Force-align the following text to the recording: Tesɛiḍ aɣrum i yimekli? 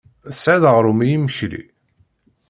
Tesɛiḍ 0.31 0.63
aɣrum 0.69 0.99
i 1.01 1.07
yimekli? 1.09 1.63